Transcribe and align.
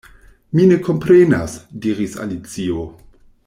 "Mi 0.59 0.63
ne 0.71 0.77
komprenas," 0.87 1.59
diris 1.85 2.19
Alicio. 2.27 2.89